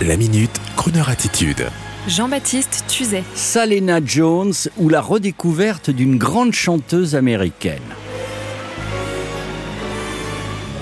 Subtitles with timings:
[0.00, 1.68] La minute, Kroneur attitude.
[2.08, 3.22] Jean-Baptiste Tuzet.
[3.36, 7.82] Salena Jones ou la redécouverte d'une grande chanteuse américaine.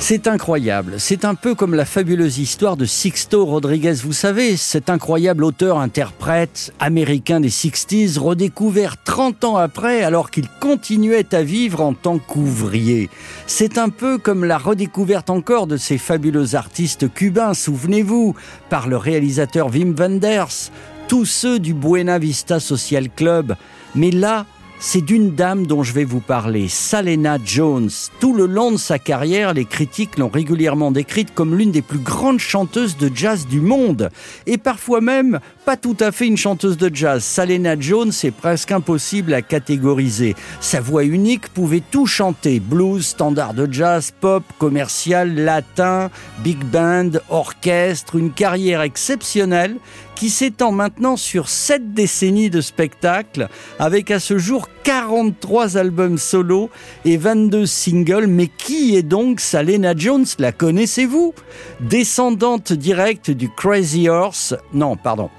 [0.02, 0.94] C'est incroyable.
[0.98, 3.92] C'est un peu comme la fabuleuse histoire de Sixto Rodriguez.
[4.02, 11.32] Vous savez, cet incroyable auteur-interprète américain des 60s, redécouvert 30 ans après alors qu'il continuait
[11.34, 13.10] à vivre en tant qu'ouvrier.
[13.46, 18.34] C'est un peu comme la redécouverte encore de ces fabuleux artistes cubains, souvenez-vous,
[18.70, 20.72] par le réalisateur Wim Wenders,
[21.08, 23.54] tous ceux du Buena Vista Social Club.
[23.94, 24.46] Mais là,
[24.82, 27.90] c'est d'une dame dont je vais vous parler, Salena Jones.
[28.18, 31.98] Tout le long de sa carrière, les critiques l'ont régulièrement décrite comme l'une des plus
[31.98, 34.08] grandes chanteuses de jazz du monde.
[34.46, 37.22] Et parfois même, pas tout à fait une chanteuse de jazz.
[37.22, 40.34] Salena Jones est presque impossible à catégoriser.
[40.60, 42.58] Sa voix unique pouvait tout chanter.
[42.58, 48.16] Blues, standard de jazz, pop, commercial, latin, big band, orchestre.
[48.16, 49.76] Une carrière exceptionnelle
[50.20, 56.68] qui s'étend maintenant sur sept décennies de spectacles, avec à ce jour 43 albums solo
[57.06, 58.26] et 22 singles.
[58.26, 60.26] Mais qui est donc Salena Jones?
[60.38, 61.32] La connaissez-vous?
[61.80, 64.54] Descendante directe du Crazy Horse.
[64.74, 65.30] Non, pardon.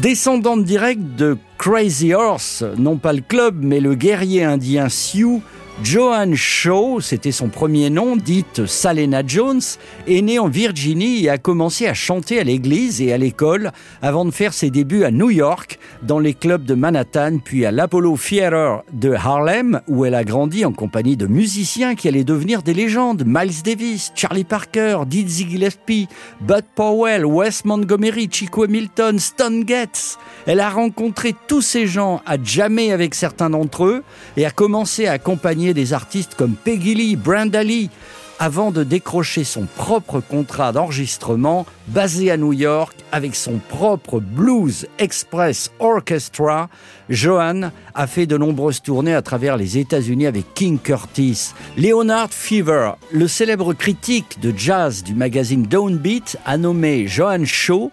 [0.00, 5.42] Descendante directe de Crazy Horse, non pas le club, mais le guerrier indien Sioux,
[5.82, 9.60] Joan Shaw, c'était son premier nom, dite Salena Jones,
[10.06, 14.24] est née en Virginie et a commencé à chanter à l'église et à l'école avant
[14.24, 18.16] de faire ses débuts à New York, dans les clubs de Manhattan, puis à l'Apollo
[18.16, 22.74] Theater de Harlem, où elle a grandi en compagnie de musiciens qui allaient devenir des
[22.74, 23.24] légendes.
[23.26, 26.08] Miles Davis, Charlie Parker, Dizzy Gillespie,
[26.40, 30.16] Bud Powell, Wes Montgomery, Chico Hamilton, Stan Getz.
[30.46, 34.02] Elle a rencontré tous ces gens, a jamais avec certains d'entre eux
[34.38, 37.90] et a commencé à accompagner des artistes comme Peggy Lee, Brenda Lee,
[38.38, 44.86] avant de décrocher son propre contrat d'enregistrement basé à New York avec son propre Blues
[44.98, 46.68] Express Orchestra.
[47.08, 51.52] Johan a fait de nombreuses tournées à travers les États-Unis avec King Curtis.
[51.78, 57.90] Leonard Fever, le célèbre critique de jazz du magazine Downbeat, a nommé Johan Shaw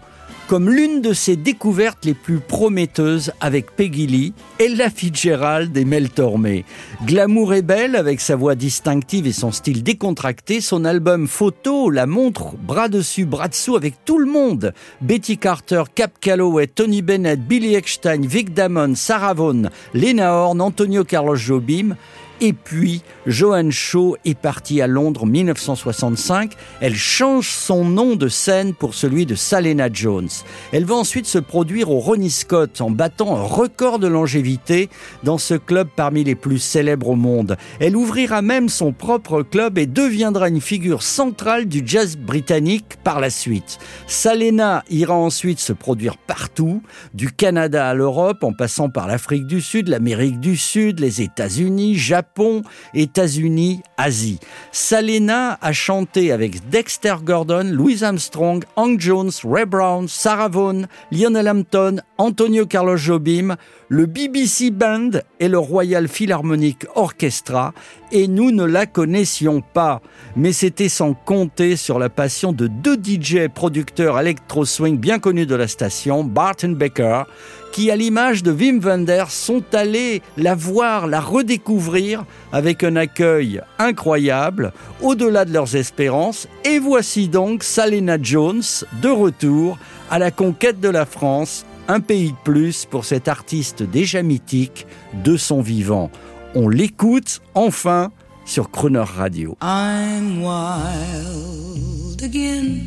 [0.53, 6.11] comme l'une de ses découvertes les plus prometteuses avec Peggy Lee, Ella Fitzgerald et Mel
[6.11, 6.63] Tormé.
[7.07, 12.05] Glamour et belle avec sa voix distinctive et son style décontracté, son album photo la
[12.05, 14.75] montre bras dessus, bras dessous avec tout le monde.
[15.01, 21.03] Betty Carter, Cap Calloway, Tony Bennett, Billy Eckstein, Vic Damon, Sarah Vaughan, Lena Horne, Antonio
[21.03, 21.95] Carlos Jobim.
[22.41, 26.51] Et puis, Joanne Shaw est partie à Londres en 1965.
[26.81, 30.29] Elle change son nom de scène pour celui de Salena Jones.
[30.71, 34.89] Elle va ensuite se produire au Ronnie Scott en battant un record de longévité
[35.23, 37.55] dans ce club parmi les plus célèbres au monde.
[37.79, 43.19] Elle ouvrira même son propre club et deviendra une figure centrale du jazz britannique par
[43.19, 43.79] la suite.
[44.07, 46.81] Salena ira ensuite se produire partout,
[47.13, 51.95] du Canada à l'Europe en passant par l'Afrique du Sud, l'Amérique du Sud, les États-Unis,
[51.95, 52.63] Japon, Japon,
[52.93, 54.39] États-Unis, Asie.
[54.71, 61.49] Salena a chanté avec Dexter Gordon, Louis Armstrong, Hank Jones, Ray Brown, Sarah Vaughan, Lionel
[61.49, 63.57] Hampton, Antonio Carlos Jobim,
[63.89, 67.73] le BBC Band et le Royal Philharmonic Orchestra,
[68.13, 70.01] et nous ne la connaissions pas.
[70.37, 75.55] Mais c'était sans compter sur la passion de deux DJ producteurs électro-swing bien connus de
[75.55, 77.23] la station, Barton Baker,
[77.71, 83.61] qui, à l'image de Wim Wenders, sont allés la voir, la redécouvrir avec un accueil
[83.79, 86.47] incroyable, au-delà de leurs espérances.
[86.65, 88.61] Et voici donc Salena Jones
[89.01, 89.79] de retour
[90.11, 94.85] à la conquête de la France, un pays de plus pour cet artiste déjà mythique
[95.23, 96.11] de son vivant.
[96.55, 98.11] On l'écoute enfin
[98.45, 99.57] sur Croner Radio.
[99.61, 102.81] I'm wild again,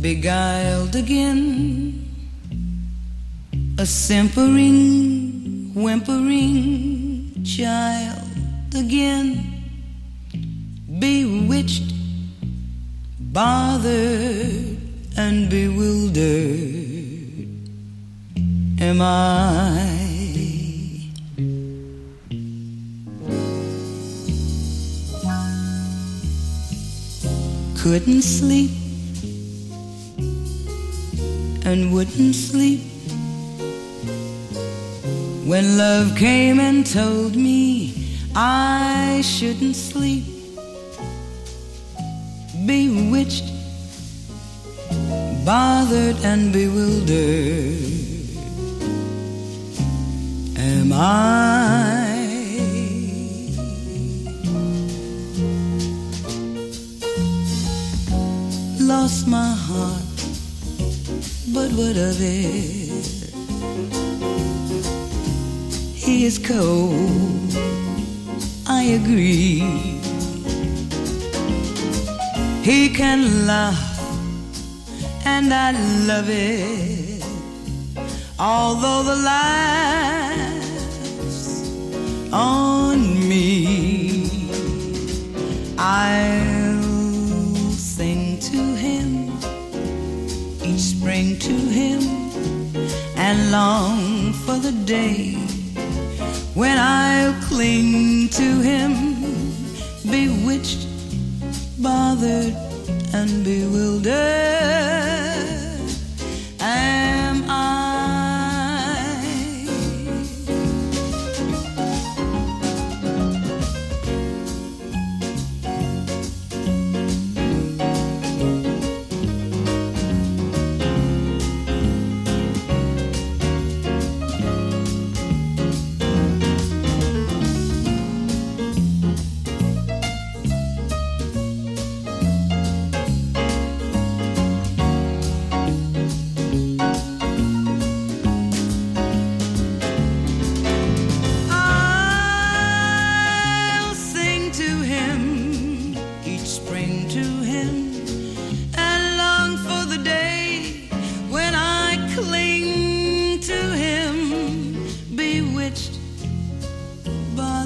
[0.00, 2.02] beguiled again.
[3.78, 9.62] a simpering, whimpering child again,
[11.00, 11.92] bewitched,
[13.18, 14.78] bothered,
[15.16, 16.22] and bewildered.
[18.80, 19.91] Am I?
[27.82, 28.70] Couldn't sleep
[31.66, 32.80] and wouldn't sleep
[35.44, 40.24] when love came and told me I shouldn't sleep,
[42.64, 43.50] bewitched,
[45.44, 47.82] bothered, and bewildered,
[50.56, 51.31] am I?
[61.90, 63.32] Of it?
[65.94, 67.52] He is cold,
[68.66, 69.60] I agree.
[72.62, 74.00] He can laugh,
[75.24, 75.72] and I
[76.06, 77.24] love it.
[78.38, 80.52] Although the laughs
[82.32, 84.28] on me,
[85.78, 86.41] I'll
[90.78, 92.00] spring to him
[93.16, 95.34] and long for the day
[96.54, 98.92] when I'll cling to him,
[100.10, 100.86] bewitched,
[101.82, 102.54] bothered,